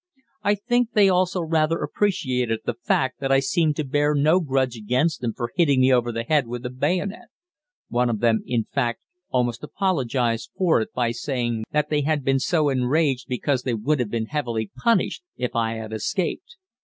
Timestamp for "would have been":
13.75-14.25